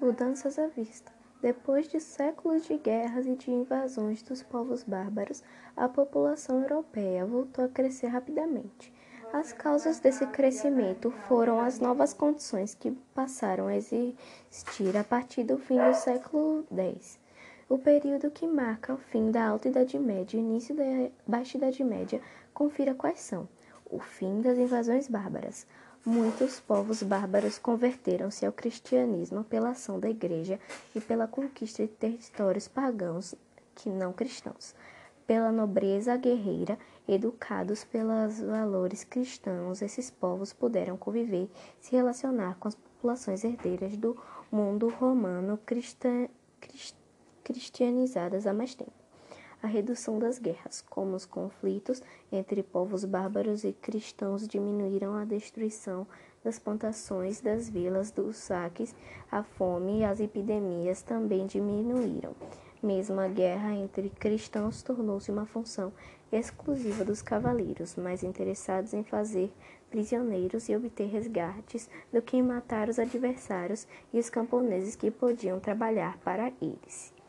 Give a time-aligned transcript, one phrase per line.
[0.00, 1.12] Mudanças à vista.
[1.42, 5.42] Depois de séculos de guerras e de invasões dos povos bárbaros,
[5.76, 8.90] a população europeia voltou a crescer rapidamente.
[9.30, 15.58] As causas desse crescimento foram as novas condições que passaram a existir a partir do
[15.58, 17.20] fim do século X,
[17.68, 21.58] o período que marca o fim da Alta Idade Média e o início da Baixa
[21.58, 22.22] Idade Média.
[22.54, 23.46] Confira quais são:
[23.84, 25.66] o fim das invasões bárbaras.
[26.04, 30.58] Muitos povos bárbaros converteram-se ao cristianismo pela ação da Igreja
[30.94, 33.34] e pela conquista de territórios pagãos
[33.74, 34.74] que não cristãos
[35.30, 41.48] pela nobreza guerreira, educados pelos valores cristãos, esses povos puderam conviver,
[41.80, 45.56] se relacionar com as populações herdeiras do mundo romano
[47.44, 48.90] cristianizadas há mais tempo.
[49.62, 56.06] A redução das guerras, como os conflitos entre povos bárbaros e cristãos diminuíram a destruição
[56.42, 58.94] das plantações, das vilas, dos saques,
[59.30, 62.34] a fome e as epidemias também diminuíram.
[62.82, 65.92] Mesmo a guerra entre cristãos tornou-se uma função
[66.32, 69.52] exclusiva dos cavaleiros, mais interessados em fazer
[69.90, 75.60] prisioneiros e obter resgates do que em matar os adversários e os camponeses que podiam
[75.60, 77.19] trabalhar para eles.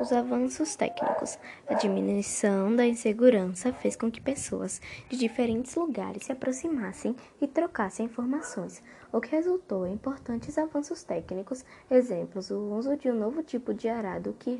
[0.00, 1.40] Os avanços técnicos.
[1.66, 8.06] A diminuição da insegurança fez com que pessoas de diferentes lugares se aproximassem e trocassem
[8.06, 8.80] informações,
[9.12, 11.64] o que resultou em importantes avanços técnicos.
[11.90, 14.56] Exemplos: o uso de um novo tipo de arado que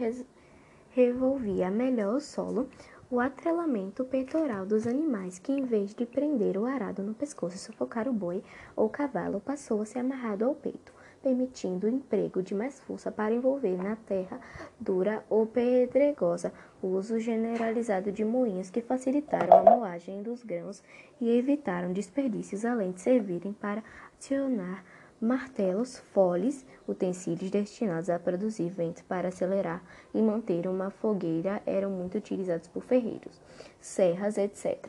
[0.91, 2.69] revolvia melhor o solo,
[3.09, 7.61] o atrelamento peitoral dos animais, que em vez de prender o arado no pescoço e
[7.61, 8.43] sufocar o boi
[8.75, 13.35] ou cavalo, passou a ser amarrado ao peito permitindo o emprego de mais força para
[13.35, 14.41] envolver na terra
[14.79, 16.53] dura ou pedregosa,
[16.83, 20.83] o uso generalizado de moinhos que facilitaram a moagem dos grãos
[21.21, 23.83] e evitaram desperdícios, além de servirem para
[24.19, 24.85] acionar
[25.21, 29.83] martelos, foles, utensílios destinados a produzir vento para acelerar
[30.15, 33.41] e manter uma fogueira eram muito utilizados por ferreiros,
[33.81, 34.87] serras, etc.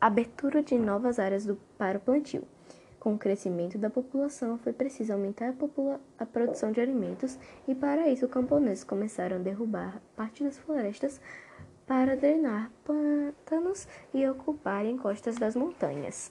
[0.00, 2.42] Abertura de novas áreas do, para o plantio.
[3.00, 8.08] Com o crescimento da população, foi preciso aumentar a, a, produção de alimentos e, para
[8.08, 11.18] isso, os camponeses começaram a derrubar parte das florestas
[11.86, 16.30] para drenar pântanos e ocupar encostas das montanhas.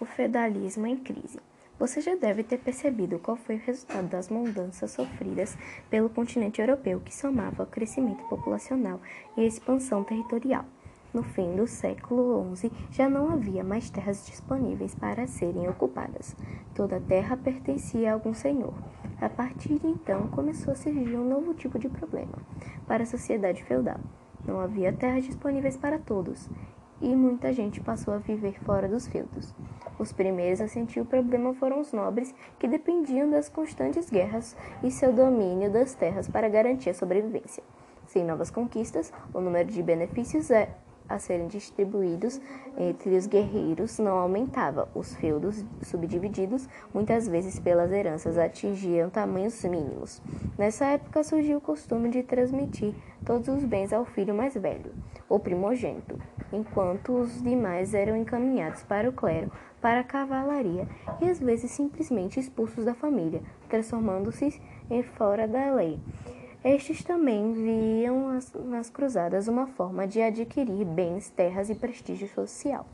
[0.00, 1.40] O feudalismo em crise.
[1.76, 5.58] Você já deve ter percebido qual foi o resultado das mudanças sofridas
[5.90, 9.00] pelo continente europeu, que somava ao crescimento populacional
[9.36, 10.64] e a expansão territorial.
[11.12, 16.36] No fim do século XI, já não havia mais terras disponíveis para serem ocupadas.
[16.72, 18.74] Toda a terra pertencia a algum senhor.
[19.20, 22.38] A partir de então, começou a surgir um novo tipo de problema
[22.86, 23.98] para a sociedade feudal.
[24.46, 26.48] Não havia terras disponíveis para todos,
[27.02, 29.54] e muita gente passou a viver fora dos feudos.
[29.98, 34.90] Os primeiros a sentir o problema foram os nobres, que dependiam das constantes guerras e
[34.90, 37.62] seu domínio das terras para garantir a sobrevivência.
[38.06, 40.74] Sem novas conquistas, o número de benefícios é
[41.10, 42.40] a serem distribuídos
[42.78, 44.88] entre os guerreiros não aumentava.
[44.94, 50.22] Os feudos subdivididos, muitas vezes pelas heranças, atingiam tamanhos mínimos.
[50.56, 52.94] Nessa época surgiu o costume de transmitir
[53.26, 54.92] todos os bens ao filho mais velho,
[55.28, 56.16] o primogênito,
[56.52, 59.50] enquanto os demais eram encaminhados para o clero,
[59.80, 60.86] para a cavalaria
[61.20, 65.98] e às vezes simplesmente expulsos da família, transformando-se em fora da lei.
[66.62, 72.84] Estes também viam nas cruzadas uma forma de adquirir bens, terras e prestígio social.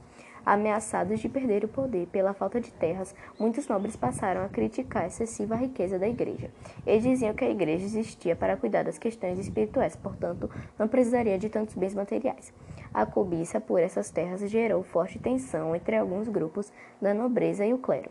[0.44, 5.06] Ameaçados de perder o poder pela falta de terras, muitos nobres passaram a criticar a
[5.08, 6.48] excessiva riqueza da igreja.
[6.86, 10.48] Eles diziam que a igreja existia para cuidar das questões espirituais, portanto,
[10.78, 12.54] não precisaria de tantos bens materiais.
[12.94, 16.72] A cobiça por essas terras gerou forte tensão entre alguns grupos
[17.02, 18.10] da nobreza e o clero.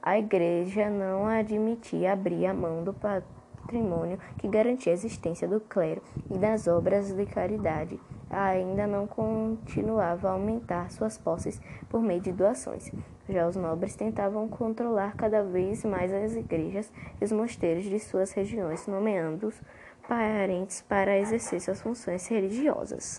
[0.00, 5.58] A igreja não admitia abrir a mão do patrimônio patrimônio que garantia a existência do
[5.58, 7.98] clero e das obras de caridade,
[8.30, 12.92] ainda não continuava a aumentar suas posses por meio de doações.
[13.28, 18.32] Já os nobres tentavam controlar cada vez mais as igrejas e os mosteiros de suas
[18.32, 19.60] regiões, nomeando-os
[20.06, 23.18] parentes para exercer suas funções religiosas.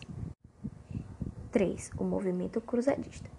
[1.51, 1.91] 3.
[1.97, 3.34] O movimento cruzadista.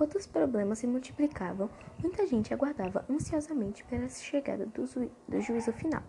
[0.00, 1.68] Enquanto os problemas se multiplicavam,
[2.02, 4.86] muita gente aguardava ansiosamente pela chegada do,
[5.28, 6.02] do, juízo final.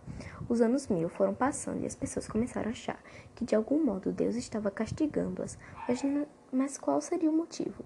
[0.47, 3.03] Os anos mil foram passando e as pessoas começaram a achar
[3.35, 5.57] que de algum modo Deus estava castigando-as,
[5.89, 6.01] mas,
[6.53, 7.83] mas qual seria o motivo?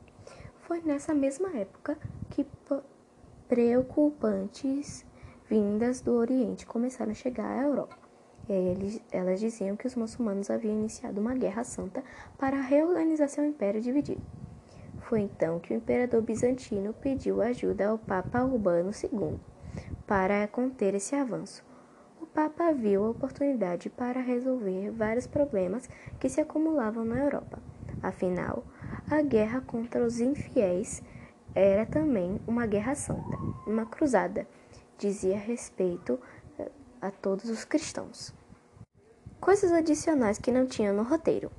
[0.60, 1.98] Foi nessa mesma época
[2.30, 2.46] que
[3.48, 5.04] preocupantes
[5.50, 7.98] vindas do Oriente começaram a chegar à Europa.
[8.48, 12.04] Eles, elas diziam que os muçulmanos haviam iniciado uma guerra santa
[12.38, 14.22] para reorganizar seu império dividido.
[15.08, 19.40] Foi então que o imperador bizantino pediu ajuda ao Papa Urbano II
[20.08, 21.64] para conter esse avanço.
[22.20, 25.88] O Papa viu a oportunidade para resolver vários problemas
[26.20, 27.60] que se acumulavam na Europa.
[28.02, 28.64] Afinal,
[29.08, 31.04] a guerra contra os infiéis
[31.54, 33.38] era também uma guerra santa,
[33.68, 34.48] uma cruzada,
[34.98, 36.20] dizia respeito
[36.58, 38.34] eh, a todos os cristãos.
[39.40, 41.52] Coisas adicionais que não tinham no roteiro.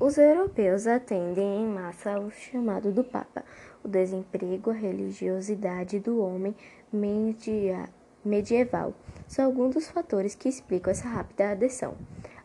[0.00, 3.44] Os europeus atendem em massa ao chamado do Papa,
[3.84, 6.56] o desemprego, a religiosidade do homem
[6.90, 7.86] media,
[8.24, 8.94] medieval.
[9.28, 11.98] São alguns dos fatores que explicam essa rápida adesão.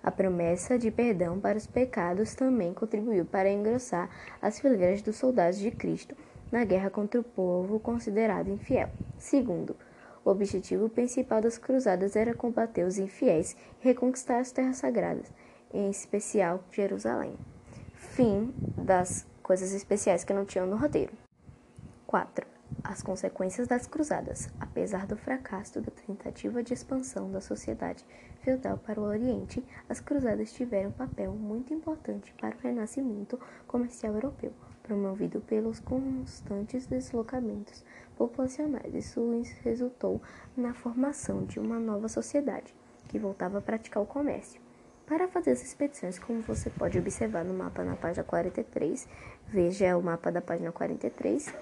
[0.04, 4.10] A promessa de perdão para os pecados também contribuiu para engrossar
[4.42, 6.14] as fileiras dos soldados de Cristo
[6.52, 8.90] na guerra contra o povo considerado infiel.
[9.18, 9.78] Segundo,
[10.26, 15.32] o objetivo principal das cruzadas era combater os infiéis e reconquistar as terras sagradas,
[15.74, 17.36] em especial Jerusalém.
[17.96, 21.14] Fim das coisas especiais que não tinham no roteiro.
[22.08, 22.48] 4.
[22.84, 24.50] As consequências das cruzadas.
[24.60, 28.06] Apesar do fracasso da tentativa de expansão da sociedade
[28.42, 34.14] feudal para o Oriente, as cruzadas tiveram um papel muito importante para o renascimento comercial
[34.14, 37.84] europeu, promovido pelos constantes deslocamentos
[38.16, 38.94] populacionais.
[38.94, 39.22] Isso
[39.64, 40.22] resultou
[40.56, 42.74] na formação de uma nova sociedade
[43.08, 44.65] que voltava a praticar o comércio.
[45.08, 49.08] Para fazer as expedições, como você pode observar no mapa na página 43,
[49.48, 51.54] veja o mapa da página 43,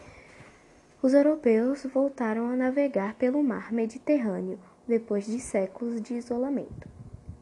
[1.02, 4.58] os europeus voltaram a navegar pelo mar Mediterrâneo
[4.88, 6.88] depois de séculos de isolamento.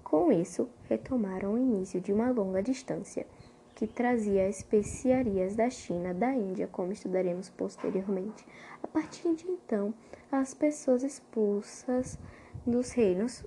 [0.03, 3.27] Com isso, retomaram o início de uma longa distância
[3.75, 8.43] que trazia especiarias da China, da Índia, como estudaremos posteriormente.
[8.81, 9.93] A partir de então,
[10.31, 12.17] as pessoas expulsas
[12.65, 13.45] dos reinos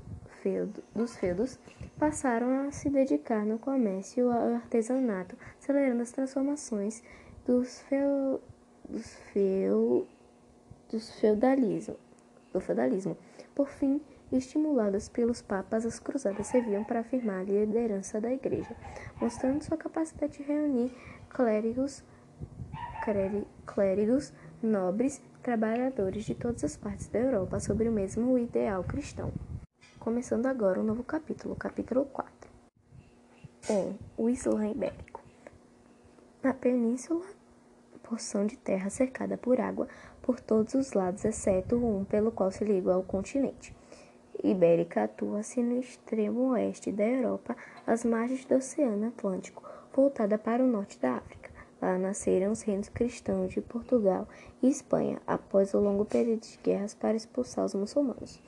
[0.94, 1.58] dos feudos
[1.98, 7.02] passaram a se dedicar no comércio ao artesanato, acelerando as transformações
[7.46, 8.40] dos, feu,
[8.88, 10.06] dos, feu,
[10.90, 11.96] dos feudalismo,
[12.52, 13.16] do feudalismo.
[13.54, 14.00] Por fim,
[14.32, 18.74] estimuladas pelos papas, as cruzadas serviam para afirmar a liderança da igreja,
[19.20, 20.92] mostrando sua capacidade de reunir
[21.28, 22.02] clérigos,
[23.66, 24.32] clérigos
[24.62, 29.30] nobres, trabalhadores de todas as partes da Europa sobre o mesmo ideal cristão.
[30.04, 32.50] Começando agora um novo capítulo, capítulo 4.
[33.70, 33.94] 1.
[34.18, 35.22] O Islã Ibérico.
[36.42, 37.24] Na península,
[38.02, 39.88] porção de terra cercada por água
[40.20, 43.74] por todos os lados, exceto um pelo qual se liga ao continente.
[44.42, 49.62] Ibérica atua-se no extremo oeste da Europa, às margens do Oceano Atlântico,
[49.96, 51.50] voltada para o norte da África.
[51.80, 54.28] Lá nasceram os reinos cristãos de Portugal
[54.62, 58.38] e Espanha, após o longo período de guerras para expulsar os muçulmanos.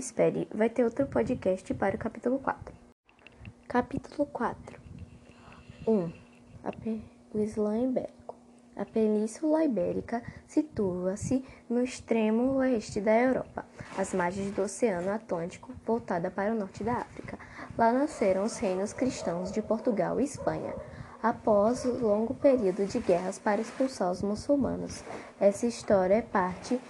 [0.00, 2.74] Espere, vai ter outro podcast para o capítulo 4.
[3.68, 4.80] Capítulo 4
[5.86, 6.12] 1.
[7.34, 8.34] O Islã Ibérico.
[8.74, 13.66] A Península Ibérica situa-se no extremo oeste da Europa,
[13.98, 17.38] às margens do Oceano Atlântico, voltada para o norte da África.
[17.76, 20.74] Lá nasceram os reinos cristãos de Portugal e Espanha,
[21.22, 25.04] após o longo período de guerras para expulsar os muçulmanos.
[25.38, 26.80] Essa história é parte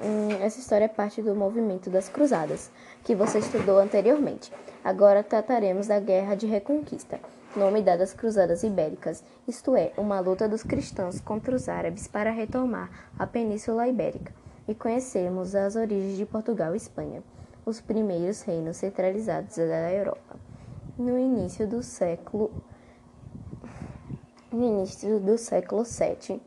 [0.00, 2.70] Hum, essa história é parte do movimento das Cruzadas,
[3.04, 4.52] que você estudou anteriormente.
[4.82, 7.20] Agora trataremos da Guerra de Reconquista,
[7.54, 12.32] nome dado às Cruzadas Ibéricas, isto é, uma luta dos cristãos contra os árabes para
[12.32, 14.32] retomar a Península Ibérica,
[14.66, 17.22] e conhecemos as origens de Portugal e Espanha,
[17.64, 20.36] os primeiros reinos centralizados da Europa.
[20.98, 22.50] No início do século
[24.52, 26.40] no início do século VII,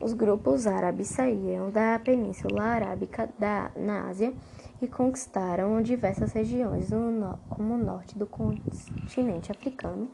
[0.00, 4.32] os grupos árabes saíram da Península Arábica da, na Ásia
[4.80, 10.10] e conquistaram diversas regiões, no, como o norte do continente africano,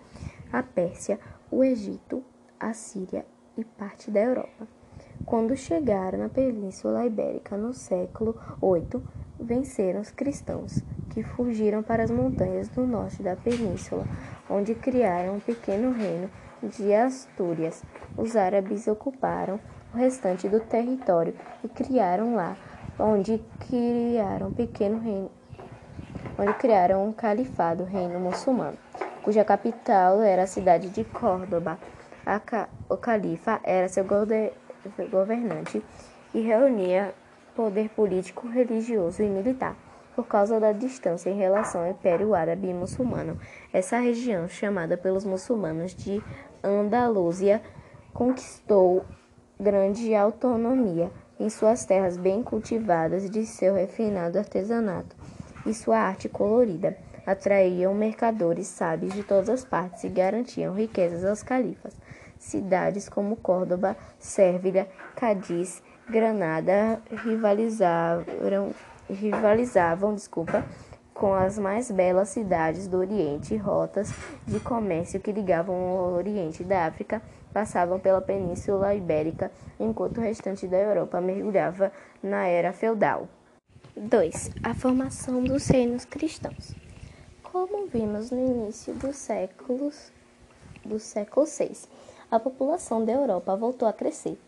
[0.53, 2.23] a Pérsia, o Egito,
[2.59, 3.25] a Síria
[3.57, 4.67] e parte da Europa.
[5.25, 9.03] Quando chegaram na Península Ibérica no século VIII,
[9.39, 14.05] venceram os cristãos, que fugiram para as montanhas do norte da península,
[14.51, 16.29] onde criaram um pequeno reino
[16.63, 17.83] de Astúrias.
[18.17, 19.61] Os árabes ocuparam
[19.97, 21.35] o restante do território
[21.65, 22.55] e criaram lá,
[22.99, 25.31] onde criaram um pequeno reino,
[26.39, 28.77] onde criaram um califado, reino muçulmano,
[29.23, 31.79] cuja capital era a cidade de Córdoba.
[32.45, 34.05] Ca o califa era seu
[35.11, 35.83] governante
[36.35, 37.15] e reunia
[37.55, 39.75] poder político, religioso e militar.
[40.15, 43.39] Por causa da distância em relação ao Império Árabe e Muçulmano,
[43.73, 46.23] essa região, chamada pelos muçulmanos de
[46.63, 47.63] Andalúzia,
[48.13, 49.05] conquistou
[49.59, 51.11] grande autonomia
[51.41, 55.17] em suas terras bem cultivadas de seu refinado artesanato
[55.65, 56.97] e sua arte colorida
[57.27, 61.95] atraíam mercadores sábios de todas as partes e garantiam riquezas aos califas.
[62.39, 68.73] cidades como Córdoba, Sérvia, Cádiz, Granada rivalizavam,
[69.11, 70.65] rivalizavam desculpa,
[71.13, 74.13] com as mais belas cidades do Oriente, rotas
[74.47, 77.21] de comércio que ligavam o Oriente da África
[77.57, 81.91] passavam pela Península Ibérica, enquanto o restante da Europa mergulhava
[82.23, 83.27] na era feudal.
[83.97, 84.51] 2.
[84.63, 86.75] A formação dos reinos cristãos.
[87.43, 90.13] Como vimos no início dos séculos
[90.85, 91.89] do século VI,
[92.31, 94.39] a população da Europa voltou a crescer.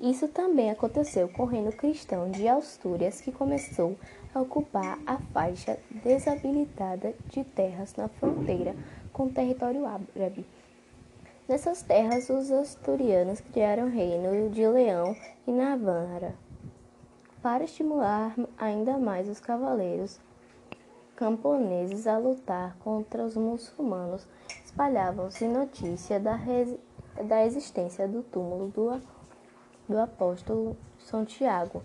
[0.00, 3.96] Isso também aconteceu com o reino cristão de Astúrias, que começou
[4.32, 8.76] a ocupar a faixa desabilitada de terras na fronteira
[9.12, 10.46] com o território árabe.
[11.52, 15.14] Nessas terras, os asturianos criaram o reino de Leão
[15.46, 16.34] e Navarra.
[17.42, 20.18] Para estimular ainda mais os cavaleiros
[21.14, 24.26] camponeses a lutar contra os muçulmanos,
[24.64, 26.40] espalhavam-se notícia da,
[27.22, 28.98] da existência do túmulo do,
[29.86, 31.82] do apóstolo Santiago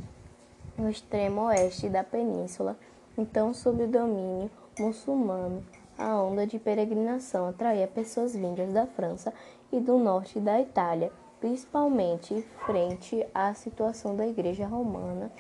[0.78, 2.78] no extremo oeste da península,
[3.18, 5.62] então sob o domínio muçulmano.
[5.98, 9.34] A onda de peregrinação atraía pessoas vindas da França
[9.72, 15.32] e do norte da Itália, principalmente frente à situação da Igreja Romana.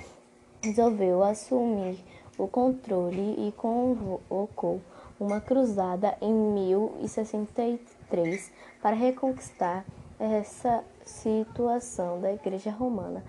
[0.61, 1.97] Resolveu assumir
[2.37, 4.79] o controle e convocou
[5.19, 9.83] uma cruzada em 1063 para reconquistar
[10.19, 13.23] essa situação da Igreja Romana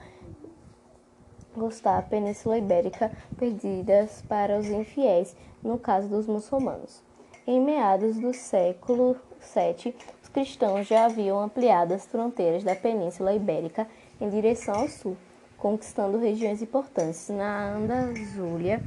[1.58, 7.02] gostar a Península Ibérica perdidas para os infiéis, no caso dos muçulmanos.
[7.46, 9.94] Em meados do século VII,
[10.28, 13.88] os cristãos já haviam ampliado as fronteiras da Península Ibérica
[14.20, 15.16] em direção ao sul,
[15.56, 18.82] conquistando regiões importantes na Andaluzia,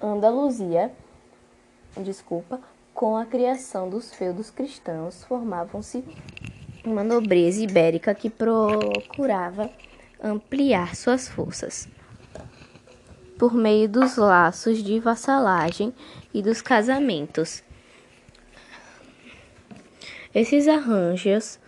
[0.00, 0.92] Andaluzia,
[1.96, 2.60] desculpa,
[2.92, 6.04] com a criação dos feudos cristãos, formavam-se
[6.84, 9.70] uma nobreza ibérica que procurava
[10.22, 11.88] ampliar suas forças
[13.38, 15.92] por meio dos laços de vassalagem
[16.32, 17.64] e dos casamentos.
[20.34, 21.60] Esses arranjos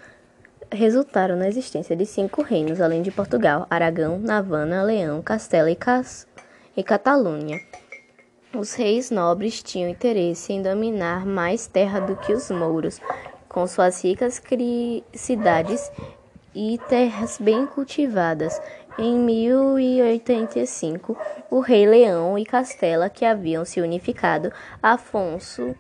[0.73, 6.27] resultaram na existência de cinco reinos, além de Portugal, Aragão, Navana, Leão, Castela e, Cas
[6.75, 7.61] e Catalunha.
[8.57, 13.03] Os reis nobres tinham interesse em dominar mais terra do que os mouros,
[13.51, 14.41] com suas ricas
[15.13, 15.93] cidades
[16.55, 18.59] e terras bem cultivadas.
[18.97, 21.15] Em 1085,
[21.51, 24.51] o rei Leão e Castela, que haviam se unificado,
[24.83, 25.75] Afonso,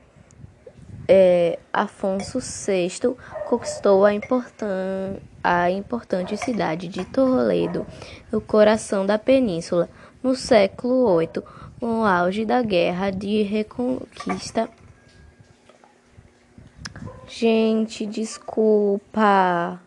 [1.08, 3.16] é, Afonso VI
[3.48, 7.86] conquistou a, importan a importante cidade de Toledo,
[8.32, 9.88] no coração da península,
[10.22, 11.42] no século VIII,
[11.80, 14.68] no auge da Guerra de Reconquista.
[17.26, 19.80] Gente, desculpa.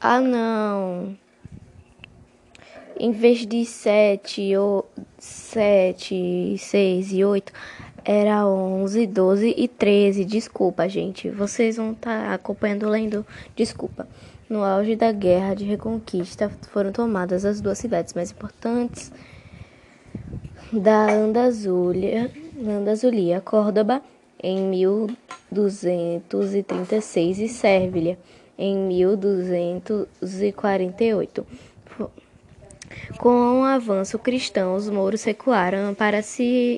[0.00, 1.16] Ah, não.
[2.98, 7.52] Em vez de sete, ou sete, seis e oito,
[8.04, 10.24] era onze, doze e treze.
[10.24, 11.30] Desculpa, gente.
[11.30, 13.24] Vocês vão estar tá acompanhando lendo.
[13.54, 14.08] Desculpa.
[14.48, 19.12] No auge da guerra de reconquista, foram tomadas as duas cidades mais importantes
[20.72, 24.02] da Andazulia, Andazulia Córdoba,
[24.42, 28.18] em 1236 e Sérvia
[28.60, 31.46] em 1248.
[33.18, 36.22] Com o avanço cristão, os mouros recuaram para a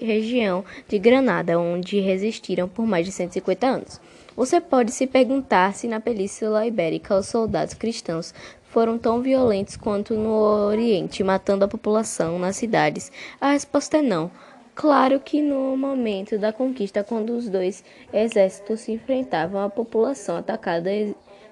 [0.05, 4.01] região de Granada, onde resistiram por mais de 150 anos.
[4.37, 10.15] Você pode se perguntar se na Península Ibérica os soldados cristãos foram tão violentos quanto
[10.15, 10.33] no
[10.67, 13.13] Oriente, matando a população nas cidades.
[13.41, 14.31] A resposta é não.
[14.75, 20.91] Claro que no momento da conquista, quando os dois exércitos se enfrentavam, a população atacada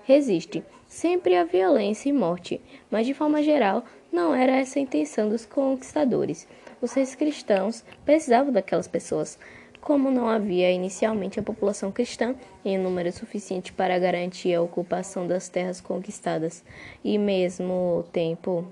[0.04, 5.28] resiste sempre à violência e morte, mas de forma geral não era essa a intenção
[5.28, 6.46] dos conquistadores.
[6.80, 9.38] Os reis cristãos precisavam daquelas pessoas.
[9.80, 15.48] Como não havia inicialmente a população cristã em número suficiente para garantir a ocupação das
[15.48, 16.62] terras conquistadas,
[17.02, 18.66] e mesmo tempo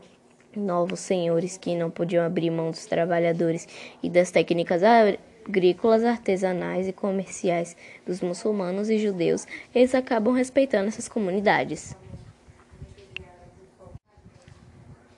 [0.55, 3.67] novos senhores que não podiam abrir mão dos trabalhadores
[4.03, 7.77] e das técnicas agrícolas, artesanais e comerciais
[8.07, 11.97] dos muçulmanos e judeus, eles acabam respeitando essas comunidades.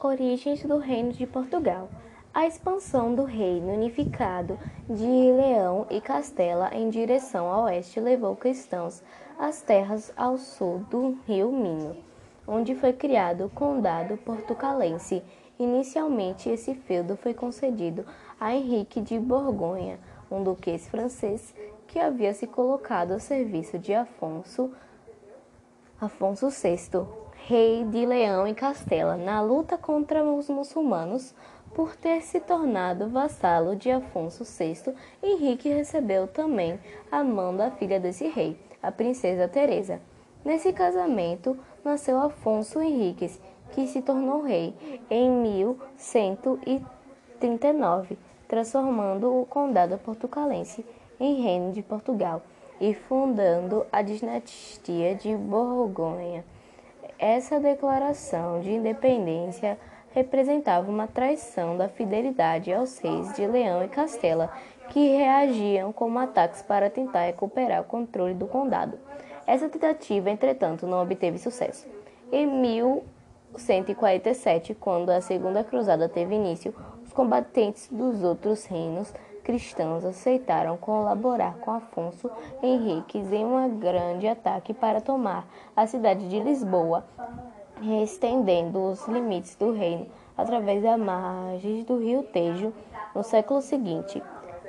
[0.02, 1.90] Origens do Reino de Portugal.
[2.32, 9.02] A expansão do reino unificado de Leão e Castela em direção ao oeste levou cristãos
[9.38, 11.96] às terras ao sul do rio Minho,
[12.46, 15.22] onde foi criado o condado portucalense.
[15.58, 18.06] Inicialmente, esse feudo foi concedido
[18.40, 19.98] a Henrique de Borgonha,
[20.30, 21.54] um duquês francês
[21.86, 24.72] que havia se colocado a serviço de Afonso,
[26.00, 27.06] Afonso VI,
[27.50, 31.34] rei de Leão e Castela, na luta contra os muçulmanos.
[31.74, 36.78] Por ter se tornado vassalo de Afonso VI, Henrique recebeu também
[37.10, 40.00] a mão da filha desse rei, a princesa Teresa.
[40.44, 43.40] Nesse casamento nasceu Afonso Henriques,
[43.72, 44.72] que se tornou rei
[45.10, 48.16] em 1139,
[48.46, 50.86] transformando o condado portucalense
[51.18, 52.42] em reino de Portugal
[52.80, 56.44] e fundando a dinastia de Borgonha.
[57.20, 59.78] Essa declaração de independência
[60.14, 64.50] representava uma traição da fidelidade aos reis de Leão e Castela,
[64.88, 68.98] que reagiam como ataques para tentar recuperar o controle do condado.
[69.46, 71.86] Essa tentativa, entretanto, não obteve sucesso.
[72.32, 76.74] Em 1147, quando a Segunda Cruzada teve início,
[77.04, 79.12] os combatentes dos outros reinos
[79.50, 82.30] cristãos aceitaram colaborar com Afonso
[82.62, 87.04] Henriques em um grande ataque para tomar a cidade de Lisboa,
[88.00, 90.06] estendendo os limites do reino
[90.38, 92.72] através das margens do rio Tejo
[93.12, 94.22] no século seguinte.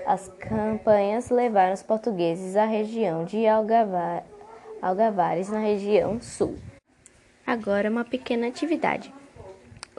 [0.03, 4.23] As campanhas levaram os portugueses à região de Algavar,
[4.81, 6.55] Algavares, na região sul.
[7.45, 9.13] Agora, uma pequena atividade.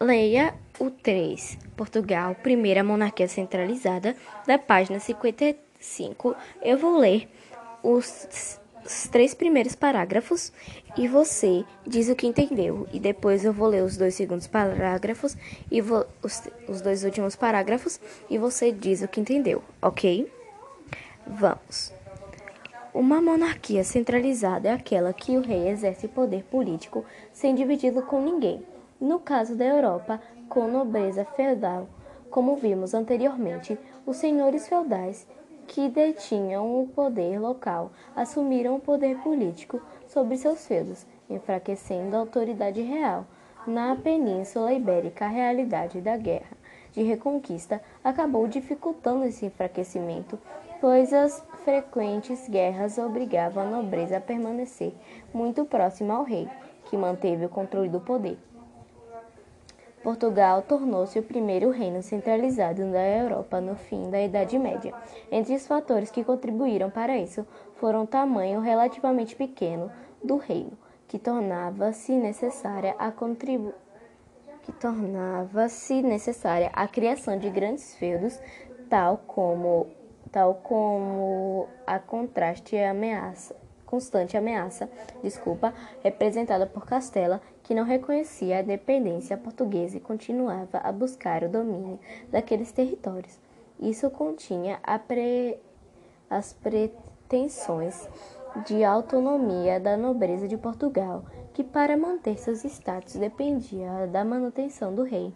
[0.01, 6.35] Leia o 3, Portugal, primeira monarquia centralizada, da página 55.
[6.63, 7.29] Eu vou ler
[7.83, 10.53] os, os três primeiros parágrafos
[10.97, 12.87] e você diz o que entendeu.
[12.93, 15.37] E depois eu vou ler os dois segundos parágrafos
[15.71, 20.31] e os, os dois últimos parágrafos e você diz o que entendeu, ok?
[21.27, 21.93] Vamos.
[22.93, 28.63] Uma monarquia centralizada é aquela que o rei exerce poder político sem dividir com ninguém.
[29.03, 31.89] No caso da Europa, com nobreza feudal,
[32.31, 35.27] como vimos anteriormente, os senhores feudais
[35.67, 42.81] que detinham o poder local assumiram o poder político sobre seus feudos, enfraquecendo a autoridade
[42.81, 43.27] real.
[43.67, 46.57] Na Península Ibérica, a realidade da guerra
[46.93, 50.39] de reconquista acabou dificultando esse enfraquecimento,
[50.81, 54.95] pois as frequentes guerras obrigavam a nobreza a permanecer
[55.35, 56.49] muito próxima ao rei,
[56.85, 58.39] que manteve o controle do poder.
[60.03, 64.93] Portugal tornou-se o primeiro reino centralizado da Europa no fim da Idade Média.
[65.31, 69.91] Entre os fatores que contribuíram para isso foram o tamanho relativamente pequeno
[70.23, 70.73] do reino,
[71.07, 73.13] que tornava-se necessária a
[74.63, 78.41] que tornava-se necessária a criação de grandes feudos,
[78.89, 79.87] tal como
[80.31, 83.62] tal como a contraste e ameaça
[83.93, 84.89] constante ameaça,
[85.23, 91.49] desculpa, representada por Castela, que não reconhecia a dependência portuguesa e continuava a buscar o
[91.51, 92.01] domínio
[92.31, 93.39] daqueles territórios.
[93.79, 95.59] Isso continha pre...
[96.31, 98.09] as pretensões
[98.67, 105.03] de autonomia da nobreza de Portugal, que para manter seus status dependia da manutenção do
[105.03, 105.35] rei.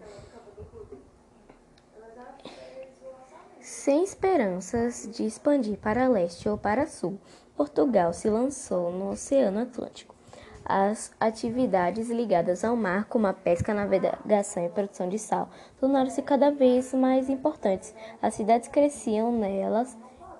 [3.60, 7.18] Sem esperanças de expandir para leste ou para sul,
[7.56, 10.14] Portugal se lançou no Oceano Atlântico.
[10.62, 16.50] As atividades ligadas ao mar, como a pesca, navegação e produção de sal, tornaram-se cada
[16.50, 17.94] vez mais importantes.
[18.20, 19.96] As cidades cresciam nelas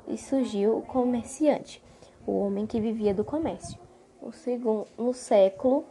[0.08, 1.82] e surgiu o comerciante,
[2.26, 3.78] o homem que vivia do comércio.
[4.20, 5.84] No, segundo, no século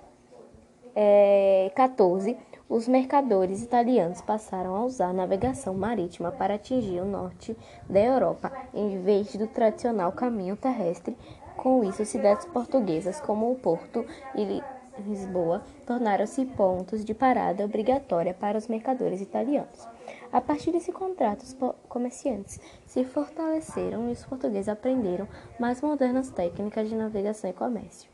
[0.93, 7.56] XIV, é, os mercadores italianos passaram a usar navegação marítima para atingir o norte
[7.89, 11.15] da Europa, em vez do tradicional caminho terrestre.
[11.56, 14.62] Com isso, cidades portuguesas como o Porto e
[14.99, 19.88] Lisboa tornaram-se pontos de parada obrigatória para os mercadores italianos.
[20.32, 21.56] A partir desse contrato, os
[21.88, 25.28] comerciantes se fortaleceram e os portugueses aprenderam
[25.60, 28.10] mais modernas técnicas de navegação e comércio.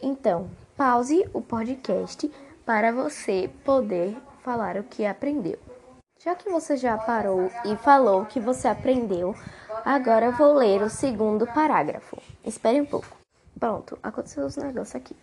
[0.00, 2.30] Então, pause o podcast
[2.68, 5.58] para você poder falar o que aprendeu.
[6.22, 9.34] Já que você já parou e falou o que você aprendeu,
[9.86, 12.20] agora vou ler o segundo parágrafo.
[12.44, 13.16] Espere um pouco.
[13.58, 15.16] Pronto, aconteceu os negócios aqui.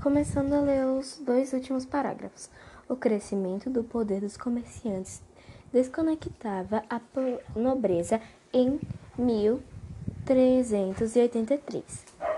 [0.00, 2.48] Começando a ler os dois últimos parágrafos.
[2.88, 5.20] O crescimento do poder dos comerciantes
[5.72, 7.00] desconectava a
[7.56, 8.20] nobreza
[8.52, 8.78] em
[9.18, 11.82] 1383,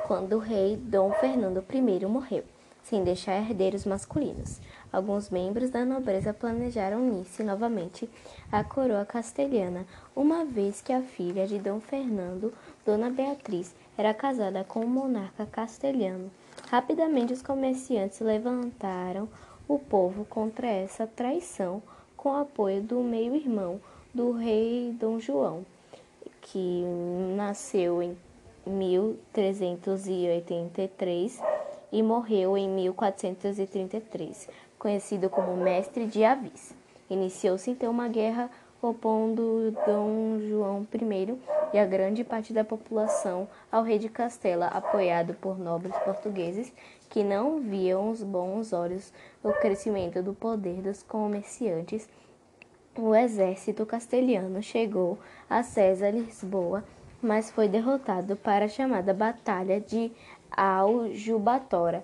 [0.06, 2.55] quando o rei Dom Fernando I morreu
[2.88, 4.60] sem deixar herdeiros masculinos.
[4.92, 8.08] Alguns membros da nobreza planejaram unir-se novamente
[8.50, 14.62] à coroa castelhana, uma vez que a filha de Dom Fernando, Dona Beatriz, era casada
[14.62, 16.30] com um monarca castelhano.
[16.70, 19.28] Rapidamente os comerciantes levantaram
[19.66, 21.82] o povo contra essa traição
[22.16, 23.80] com o apoio do meio-irmão
[24.14, 25.66] do rei Dom João,
[26.40, 26.84] que
[27.34, 28.16] nasceu em
[28.64, 31.55] 1383
[31.96, 36.74] e morreu em 1433, conhecido como Mestre de Avis.
[37.08, 38.50] Iniciou-se então uma guerra
[38.82, 41.38] opondo Dom João I
[41.72, 46.70] e a grande parte da população ao rei de Castela, apoiado por nobres portugueses
[47.08, 49.10] que não viam os bons olhos
[49.42, 52.06] o crescimento do poder dos comerciantes.
[52.94, 56.84] O exército castelhano chegou a César Lisboa,
[57.22, 60.12] mas foi derrotado para a chamada Batalha de
[60.50, 62.02] Aljubatora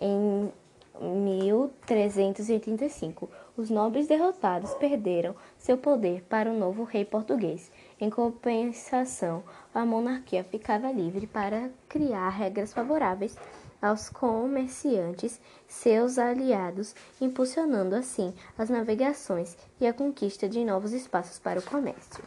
[0.00, 0.52] em
[1.00, 3.28] 1385.
[3.56, 7.72] Os nobres derrotados perderam seu poder para o novo rei português.
[8.00, 9.42] Em compensação,
[9.74, 13.36] a monarquia ficava livre para criar regras favoráveis
[13.80, 21.60] aos comerciantes, seus aliados, impulsionando assim as navegações e a conquista de novos espaços para
[21.60, 22.24] o comércio.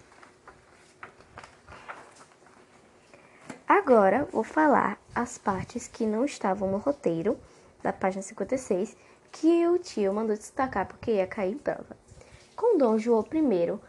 [3.67, 7.37] Agora vou falar as partes que não estavam no roteiro
[7.83, 8.95] da página 56
[9.31, 11.95] que o tio mandou destacar porque ia cair em prova.
[12.55, 13.79] Com Dom João I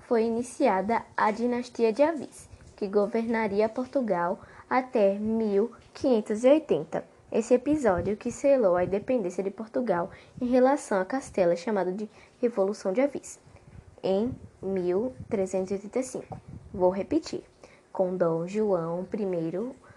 [0.00, 7.04] foi iniciada a dinastia de Avis, que governaria Portugal até 1580.
[7.32, 12.08] Esse episódio que selou a independência de Portugal em relação a Castela, chamado de
[12.40, 13.38] Revolução de Avis,
[14.02, 16.38] em 1385.
[16.72, 17.42] Vou repetir.
[17.92, 19.89] Com Dom João I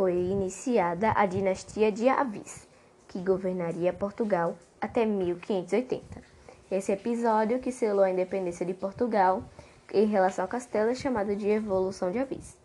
[0.00, 2.66] foi iniciada a dinastia de Avis,
[3.06, 6.22] que governaria Portugal até 1580.
[6.70, 9.44] Esse episódio que selou a independência de Portugal
[9.92, 12.56] em relação ao castelo é chamado de Evolução de Avis.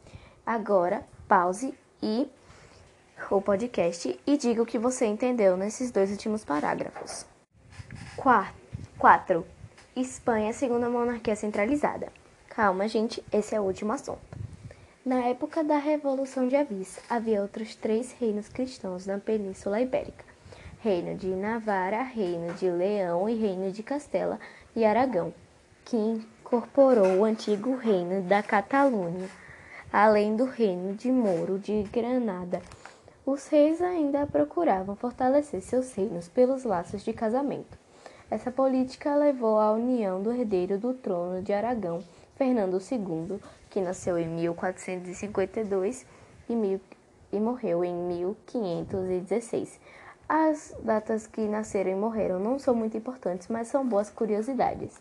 [0.45, 2.26] Agora, pause e
[3.30, 7.26] o podcast e diga o que você entendeu nesses dois últimos parágrafos.
[8.98, 9.45] 4.
[9.93, 12.08] Espanha, segunda monarquia centralizada.
[12.48, 14.44] Calma, gente, esse é o último assunto.
[15.05, 20.25] Na época da Revolução de Avis, havia outros três reinos cristãos na Península Ibérica:
[20.79, 24.39] Reino de Navarra, Reino de Leão e Reino de Castela
[24.75, 25.31] e Aragão,
[25.85, 29.29] que incorporou o antigo Reino da Catalunha,
[29.93, 32.59] além do Reino de Moro de Granada.
[33.23, 37.77] Os reis ainda procuravam fortalecer seus reinos pelos laços de casamento.
[38.27, 42.03] Essa política levou à união do herdeiro do trono de Aragão,
[42.36, 46.06] Fernando II, que nasceu em 1452
[46.50, 46.80] e,
[47.32, 49.80] e morreu em 1516
[50.28, 55.00] as datas que nasceram e morreram não são muito importantes, mas são boas curiosidades.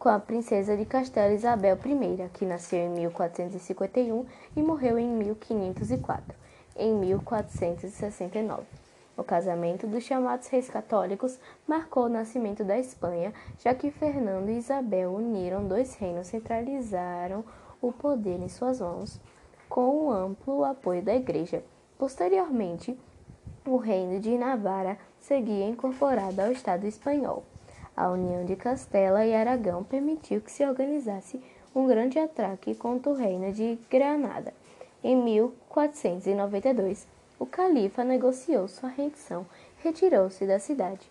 [0.00, 4.26] Com a princesa de Castela Isabel I, que nasceu em 1451
[4.56, 6.34] e morreu em 1504,
[6.76, 8.87] em 1469.
[9.18, 14.58] O casamento dos chamados reis católicos marcou o nascimento da Espanha, já que Fernando e
[14.58, 17.44] Isabel uniram dois reinos, centralizaram
[17.82, 19.20] o poder em suas mãos,
[19.68, 21.64] com o amplo apoio da Igreja.
[21.98, 22.96] Posteriormente,
[23.66, 27.42] o reino de Navarra seguia incorporado ao Estado espanhol.
[27.96, 31.42] A união de Castela e Aragão permitiu que se organizasse
[31.74, 34.54] um grande ataque contra o reino de Granada.
[35.02, 39.46] Em 1492, o califa negociou sua rendição
[39.78, 41.10] retirou-se da cidade.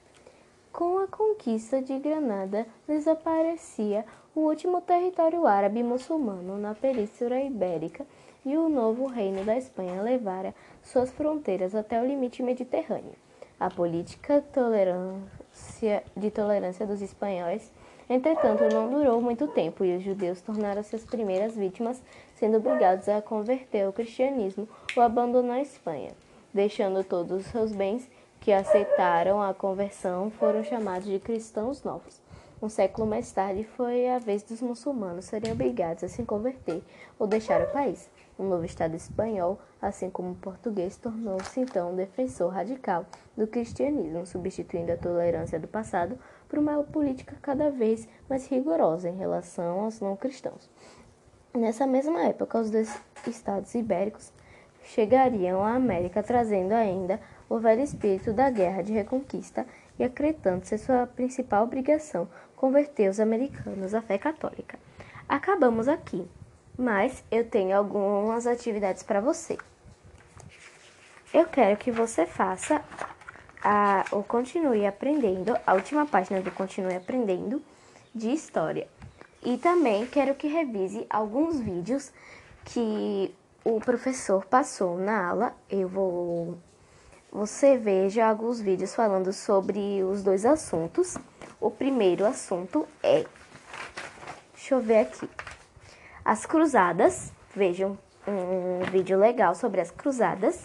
[0.72, 8.06] Com a conquista de Granada, desaparecia o último território árabe muçulmano na Península Ibérica
[8.46, 13.16] e o novo reino da Espanha levara suas fronteiras até o limite mediterrâneo.
[13.60, 17.72] A política tolerância, de tolerância dos espanhóis,
[18.10, 22.02] entretanto, não durou muito tempo e os judeus tornaram-se as primeiras vítimas,
[22.36, 26.12] sendo obrigados a converter ao cristianismo ou abandonar a Espanha,
[26.54, 32.22] deixando todos os seus bens que aceitaram a conversão foram chamados de cristãos novos.
[32.62, 36.82] Um século mais tarde, foi a vez dos muçulmanos serem obrigados a se converter
[37.20, 38.10] ou deixar o país.
[38.38, 44.28] O novo Estado espanhol, assim como o português, tornou-se então um defensor radical do cristianismo,
[44.28, 50.00] substituindo a tolerância do passado por uma política cada vez mais rigorosa em relação aos
[50.00, 50.70] não cristãos.
[51.52, 52.96] Nessa mesma época, os dois
[53.26, 54.32] estados ibéricos
[54.84, 57.20] chegariam à América trazendo ainda
[57.50, 59.66] o velho espírito da guerra de reconquista
[59.98, 64.78] e acreditando ser sua principal obrigação converter os americanos à fé católica.
[65.28, 66.28] Acabamos aqui
[66.78, 69.58] mas eu tenho algumas atividades para você.
[71.34, 72.84] Eu quero que você faça
[73.64, 77.62] a, ou continue aprendendo, a última página do Continue Aprendendo
[78.14, 78.88] de História.
[79.44, 82.12] E também quero que revise alguns vídeos
[82.66, 85.54] que o professor passou na aula.
[85.70, 86.58] Eu vou.
[87.32, 91.18] Você veja alguns vídeos falando sobre os dois assuntos.
[91.60, 93.26] O primeiro assunto é.
[94.54, 95.30] Deixa eu ver aqui
[96.28, 97.32] as cruzadas.
[97.56, 100.62] Vejam um vídeo legal sobre as cruzadas.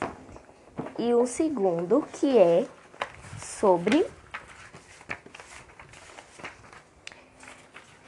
[0.98, 2.66] E o segundo que é
[3.38, 4.04] sobre.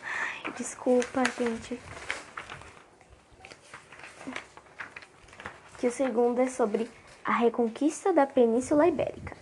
[0.02, 1.80] Ai, desculpa, gente.
[5.78, 6.90] Que o segundo é sobre
[7.24, 9.36] a reconquista da Península Ibérica.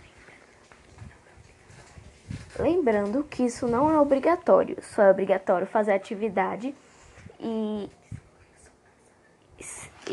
[2.59, 6.75] Lembrando que isso não é obrigatório, só é obrigatório fazer atividade
[7.41, 7.91] e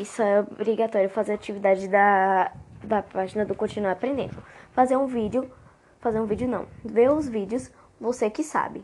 [0.01, 2.51] isso é obrigatório fazer atividade da,
[2.83, 4.41] da página do Continuar Aprendendo.
[4.71, 5.49] Fazer um vídeo,
[5.99, 8.83] fazer um vídeo não, ver os vídeos, você que sabe.